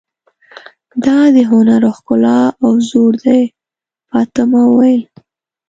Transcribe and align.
دا 1.05 1.19
د 1.35 1.37
هنر 1.51 1.81
ښکلا 1.97 2.39
او 2.63 2.73
زور 2.89 3.13
دی، 3.25 3.41
فاطمه 4.09 4.59
وویل. 4.67 5.03